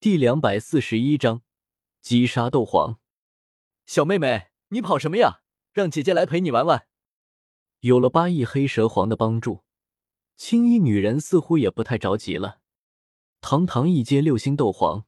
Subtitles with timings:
[0.00, 1.42] 第两百四十一章
[2.00, 3.00] 击杀斗皇。
[3.84, 5.40] 小妹妹，你跑什么呀？
[5.72, 6.86] 让姐姐来陪你玩玩。
[7.80, 9.64] 有了八亿黑蛇皇的帮助，
[10.36, 12.60] 青衣女人似乎也不太着急了。
[13.40, 15.04] 堂堂一阶六星斗皇，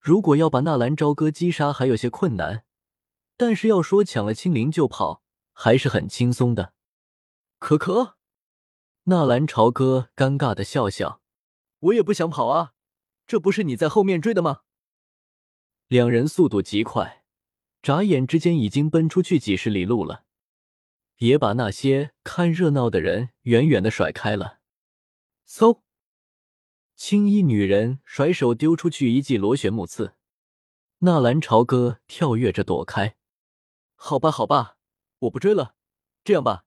[0.00, 2.64] 如果要把纳兰朝歌击杀，还有些困难。
[3.36, 5.22] 但是要说抢了青灵就跑，
[5.52, 6.74] 还是很轻松的。
[7.60, 8.16] 可可，
[9.04, 11.20] 纳兰朝歌尴尬的笑笑
[11.78, 12.72] ：“我也不想跑啊，
[13.32, 14.60] 这不是你在后面追的吗？”
[15.88, 17.24] 两人速度极快，
[17.80, 20.26] 眨眼之间已经奔出去几十里路了，
[21.16, 24.58] 也把那些看热闹的人远远的甩开了。
[25.48, 25.80] 嗖！
[26.94, 30.14] 青衣女人甩手丢出去一记螺旋木刺，
[30.98, 33.16] 纳兰朝歌跳跃着躲开。
[33.94, 34.76] 好吧，好吧，
[35.20, 35.74] 我不追了。
[36.22, 36.66] 这样吧，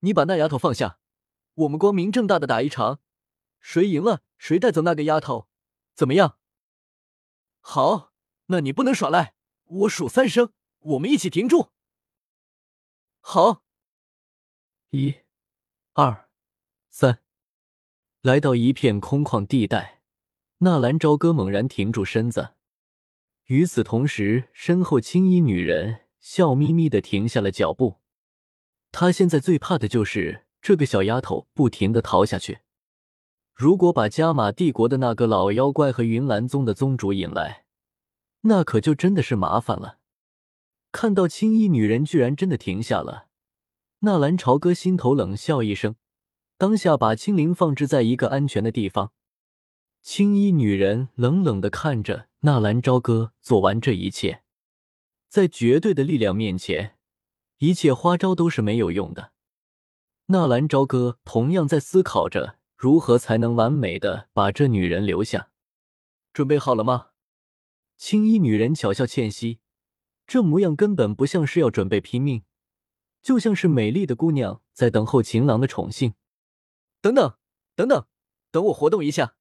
[0.00, 0.98] 你把那丫头放下，
[1.54, 2.98] 我们光明正大的打一场，
[3.60, 5.46] 谁赢了谁带走那个丫头，
[6.00, 6.38] 怎么样？
[7.60, 8.14] 好，
[8.46, 11.72] 那你不能耍赖，我数三声，我们一起停住。
[13.20, 13.62] 好，
[14.92, 15.16] 一、
[15.92, 16.30] 二、
[16.88, 17.22] 三，
[18.22, 20.00] 来到一片空旷地带，
[20.60, 22.54] 纳兰朝歌猛然停住身子，
[23.48, 26.06] 与此同时，身后青衣女人。
[26.18, 28.00] 笑眯眯的停下了脚步，
[28.90, 32.60] 她现在最怕的就是这个小丫头不停的逃下去。
[33.60, 37.66] 如果把加玛帝国的那个老妖怪和云岚宗的宗主引来，
[38.40, 39.98] 那可就真的是麻烦了。
[40.90, 43.26] 看到青衣女人居然真的停下了，
[43.98, 45.96] 纳兰朝歌心头冷笑一声，
[46.56, 49.12] 当下把青灵放置在一个安全的地方。
[50.00, 54.42] 青衣女人冷冷的看着纳兰朝歌做完这一切。
[55.28, 56.96] 在绝对的力量面前，
[57.58, 59.32] 一切花招都是没有用的。
[60.28, 65.50] 纳兰朝歌同样在思考着如何才能完美的把这女人留下。
[66.32, 67.08] 准备好了吗？
[67.98, 69.58] 青衣女人巧笑倩兮，
[70.26, 72.42] 这模样根本不像是要准备拼命，
[73.20, 76.14] 就像是美丽的姑娘在等候情郎的宠幸。
[77.02, 77.34] 等等，
[77.76, 78.06] 等等，
[78.50, 79.34] 等我活动一下。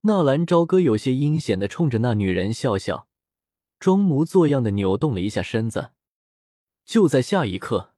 [0.00, 3.06] 纳兰朝歌有些阴险的冲着那女人笑笑。
[3.78, 5.92] 装模作样的扭动了一下身子，
[6.84, 7.94] 就在下一刻，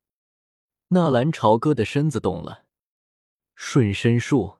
[0.88, 2.61] 纳兰朝歌的身子动了，
[3.54, 4.58] 瞬身术。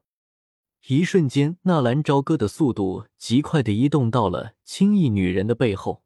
[0.89, 6.05] 一瞬间，纳兰朝歌的速度极快的移动到了青衣女人的背后。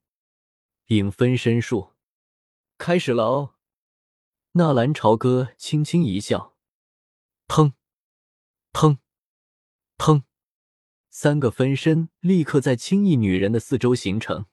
[0.88, 1.94] 影分身术
[2.78, 3.54] 开始了哦！
[4.52, 6.54] 纳兰朝歌轻轻一笑，
[7.48, 7.72] 砰，
[8.72, 8.98] 砰，
[9.98, 10.22] 砰，
[11.10, 14.46] 三个分身立刻在青衣女人的四周形成。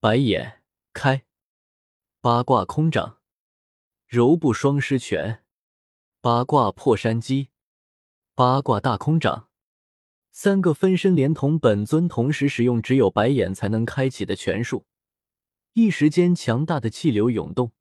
[0.00, 0.62] 白眼
[0.94, 1.26] 开，
[2.20, 3.18] 八卦空掌，
[4.06, 5.43] 柔步双狮拳，
[6.24, 7.50] 八卦破山击，
[8.34, 9.50] 八卦大空掌，
[10.32, 14.86] 三个分身连同本尊同时使用只有白眼才能开启的拳术，
[15.74, 17.72] 一时间强大的气流涌动，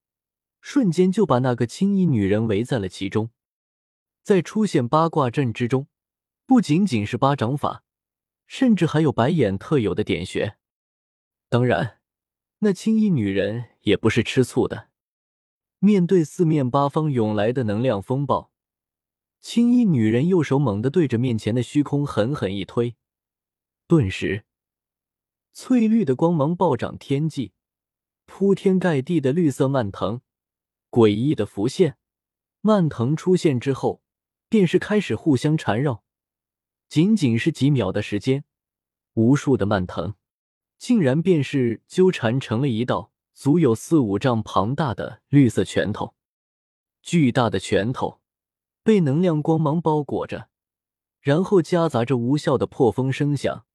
[0.60, 3.30] 瞬间就把那个青衣女人围在了其中。
[4.24, 5.88] 在出现八卦阵之中，
[6.46, 7.86] 不仅仅是八掌法，
[8.46, 10.58] 甚至还有白眼特有的点穴，
[11.48, 12.02] 当然。
[12.60, 14.90] 那青衣女人也不是吃醋的，
[15.86, 18.54] 面对四面八方涌来的能量风暴，
[19.42, 22.96] 青衣女人右手猛地对着面前的虚空狠狠一推，
[23.86, 24.46] 顿时，
[25.52, 27.52] 翠绿的光芒暴涨天际，
[28.26, 30.22] 铺天盖地的绿色蔓藤
[30.90, 31.98] 诡异的浮现。
[32.62, 34.02] 蔓藤出现之后，
[34.48, 36.06] 便是开始互相缠绕，
[36.88, 38.46] 仅仅是几秒的时间，
[39.16, 40.16] 无数的蔓藤。
[40.78, 46.16] 竟然便是纠缠成了一道足有四五丈庞大的绿色拳头，
[47.02, 48.22] 巨大的拳头
[48.84, 50.50] 被能量光芒包裹着，
[51.20, 53.66] 然后夹杂着无效的破风声响，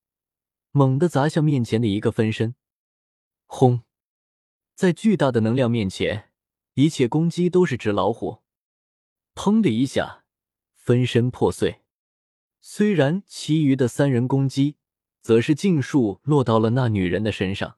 [0.70, 2.54] 猛地砸向面前的一个分身。
[3.46, 3.82] 轰！
[4.74, 6.30] 在巨大的能量面前，
[6.74, 8.42] 一切攻击都是纸老虎。
[9.34, 10.24] 砰的一下，
[10.74, 11.82] 分身破碎。
[12.60, 14.76] 虽然其余的三人攻击。
[15.20, 17.77] 则是尽数落到了那女人的身上，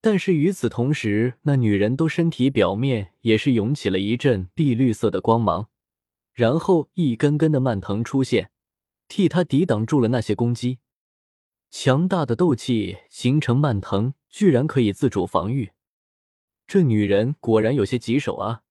[0.00, 5.68] 但是与此同时，那女人都身体表面也是涌起了一阵碧绿色的光芒，
[6.32, 8.50] 然后一根根的蔓藤出现，
[9.08, 10.78] 替她抵挡住了那些攻击。
[11.70, 15.72] 强大的斗气形成蔓藤，居然可以自主防御。
[16.66, 18.62] 这女人果然有些棘手啊！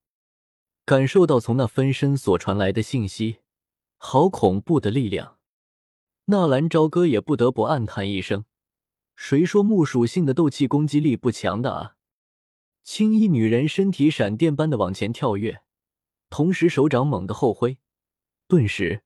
[0.86, 3.38] 感受到从那分身所传来的信息，
[3.98, 5.38] 好恐怖的力量。
[6.26, 8.46] 纳兰朝歌也不得不暗叹一声
[9.22, 11.98] ：“谁说木属性的斗气攻击力不强的啊？”
[12.84, 15.62] 青衣女人身体闪电般的往前跳跃，
[16.30, 17.78] 同时手掌猛地后挥，
[18.48, 19.04] 顿时，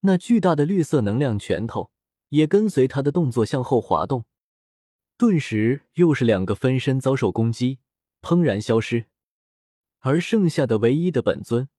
[0.00, 1.90] 那巨大的绿色能量拳头
[2.28, 4.26] 也跟随他的动作向后滑动，
[5.16, 7.78] 顿时又是两个分身遭受攻击，
[8.20, 9.06] 砰然消失。
[10.00, 11.70] 而剩下的唯一的本尊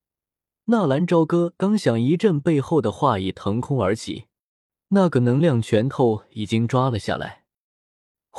[0.65, 4.25] 纳兰朝歌刚想一阵，背后的话意腾空而起，
[4.89, 7.45] 那个能量拳头已经抓了下来。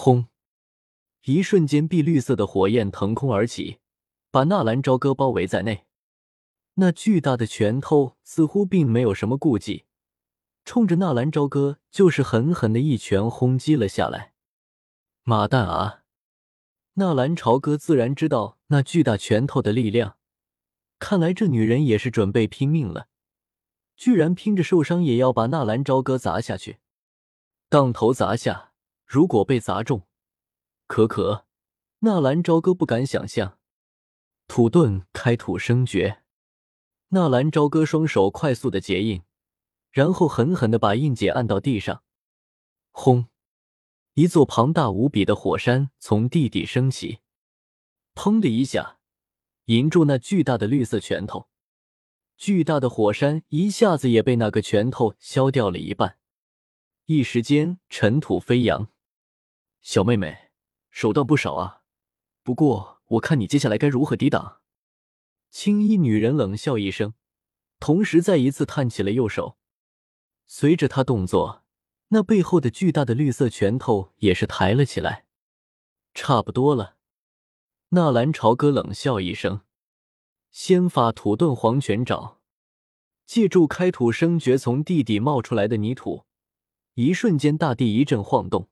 [0.00, 0.28] 轰！
[1.24, 3.80] 一瞬间，碧绿色的火焰腾空而起，
[4.30, 5.86] 把纳兰朝歌包围在内。
[6.74, 9.86] 那巨大的拳头似乎并没有什么顾忌，
[10.64, 14.34] 冲着纳兰朝歌就是狠狠的一拳轰击了下来。
[15.24, 16.04] 妈蛋啊！
[16.94, 20.16] 纳兰朝歌自然知道那巨大拳头的力量，
[21.00, 23.08] 看来这女人也是准备拼命了，
[23.96, 26.78] 居然拼着受伤也要把纳兰朝歌砸下去。
[27.68, 28.67] 当头砸下，
[29.08, 30.06] 如果被砸中，
[30.86, 31.46] 可可，
[32.00, 33.58] 纳兰朝歌不敢想象。
[34.46, 36.22] 土遁开土生诀。
[37.08, 39.22] 纳兰朝歌双手快速的结印，
[39.90, 42.02] 然后狠狠的把印解按到地上。
[42.90, 43.28] 轰！
[44.12, 47.20] 一座庞大无比的火山从地底升起，
[48.14, 48.98] 砰的一下，
[49.64, 51.48] 迎住那巨大的绿色拳头。
[52.36, 56.18] 巨大的火山一下子也被那个拳头削掉了一半，
[57.06, 58.90] 一时间尘土飞扬。
[59.80, 60.50] 小妹妹，
[60.90, 61.82] 手段不少啊，
[62.42, 64.60] 不过我看你接下来该如何抵挡。
[65.50, 67.14] 青衣女人冷笑一声，
[67.80, 69.56] 同时再一次探起了右手。
[70.46, 71.64] 随着她动作，
[72.08, 75.26] 那背后的巨大的绿色拳头也是抬了起来。
[76.12, 76.96] 差不多了，
[77.90, 79.62] 纳兰朝歌冷笑一声，
[80.50, 82.40] 先发土遁黄泉爪，
[83.24, 86.24] 借助开土生诀从地底冒出来的泥土，
[86.94, 88.68] 一瞬间大地一阵晃动，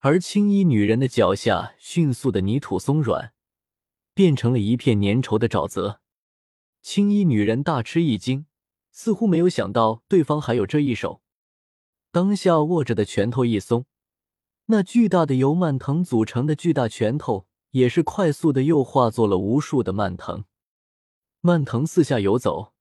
[0.00, 3.32] 而青衣女人的脚下迅速的泥土松软。
[4.12, 6.00] 变成了一片粘稠的沼泽，
[6.82, 8.44] 青衣女人大吃一惊，
[8.90, 11.22] 似乎没有想到对方还有这一手。
[12.10, 13.86] 当下握着的拳头一松，
[14.66, 20.44] 那巨大的由蔓藤组成的巨大拳头也是快速的又化作了无数的蔓藤。
[21.40, 22.74] 蔓藤四下游走，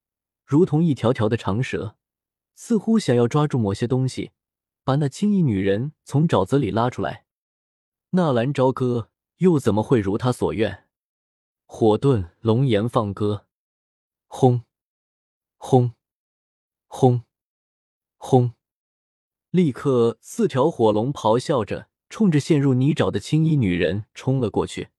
[0.44, 1.96] 如同一条条的长蛇，
[2.56, 4.32] 似乎想要抓住某些东西，
[4.90, 7.28] 把那青衣女人从沼泽里拉出来。
[8.10, 10.88] 纳兰朝歌又怎么会如他所愿？
[11.68, 13.46] 火遁龙炎放歌，
[14.26, 14.64] 轰！
[15.58, 15.94] 轰！
[16.88, 17.22] 轰！
[18.18, 18.56] 轰！
[19.52, 24.90] 立刻，四条火龙咆哮着，冲着陷入泥沼的青衣女人冲了过去。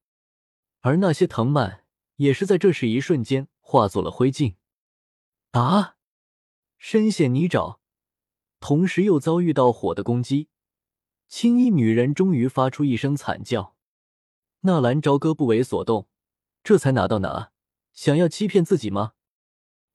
[0.82, 1.84] 而那些藤蔓
[2.14, 4.54] 也是在这时一瞬间化作了灰烬。
[5.50, 5.96] 啊！
[6.78, 7.79] 深陷泥沼，
[8.60, 10.48] 同时又遭遇到火的攻击，
[11.26, 13.74] 青衣女人终于发出一声惨叫。
[14.60, 16.06] 纳兰朝歌不为所动。
[16.62, 17.52] 这才哪到哪？
[17.94, 19.14] 想要欺骗自己吗？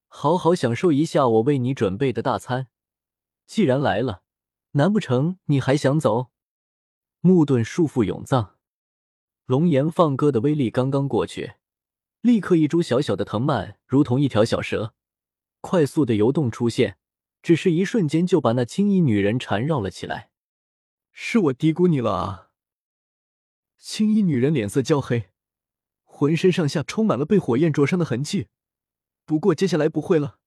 [0.08, 2.68] 好好享受一下我为你准备的大餐。
[3.46, 4.24] 既然来了，
[4.72, 6.32] 难不成你还想走？
[7.22, 8.56] 木盾束缚永藏，
[9.46, 11.54] 龙岩放歌的威力刚刚过去，
[12.22, 14.96] 立刻一株小小的藤蔓如同一条小蛇，
[15.62, 16.98] 快速的游动出现，
[17.46, 20.32] 只是一瞬间就把那青衣女人缠绕了起来。
[21.12, 22.50] 是我低估你了啊！
[23.78, 25.30] 青衣女人脸色焦黑。
[26.06, 28.48] 浑身上下充满了被火焰灼伤的痕迹，
[29.26, 30.40] 不过接下来不会了。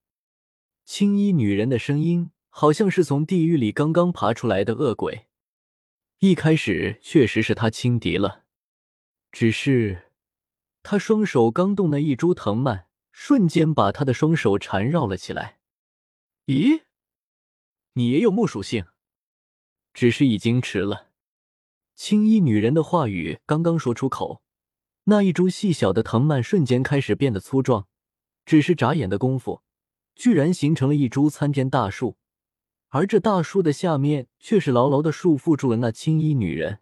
[0.85, 5.29] 青衣女人的声音好像是从地狱里刚刚爬出来的恶鬼。
[6.19, 8.43] 一开始确实是他轻敌了，
[9.31, 10.11] 只是
[10.83, 15.61] 他双手刚动，那一株藤蔓瞬间把他的双手缠绕了起来。
[16.47, 16.83] 咦，
[17.99, 18.85] 你也有木属性？
[19.93, 21.09] 只是已经迟了。
[21.97, 24.41] 青衣女人的话语刚刚说出口。
[25.07, 27.89] 那一株细小的藤蔓瞬间开始变得粗壮，
[28.47, 29.63] 只是眨眼的功夫，
[30.15, 32.17] 居然形成了一株参天大树，
[32.91, 36.79] 而这大树的下面却是牢牢的束缚住了那青衣女人。